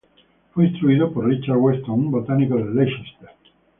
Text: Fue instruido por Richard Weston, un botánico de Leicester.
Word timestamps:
Fue 0.55 0.65
instruido 0.65 1.11
por 1.13 1.27
Richard 1.27 1.57
Weston, 1.57 1.91
un 1.91 2.09
botánico 2.09 2.57
de 2.57 2.73
Leicester. 2.73 3.29